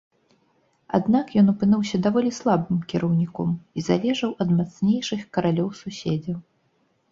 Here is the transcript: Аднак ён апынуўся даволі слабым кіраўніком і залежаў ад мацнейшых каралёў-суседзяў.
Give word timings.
Аднак 0.97 1.33
ён 1.41 1.51
апынуўся 1.53 1.99
даволі 2.07 2.31
слабым 2.39 2.79
кіраўніком 2.95 3.53
і 3.77 3.85
залежаў 3.91 4.31
ад 4.47 4.57
мацнейшых 4.57 5.25
каралёў-суседзяў. 5.39 6.37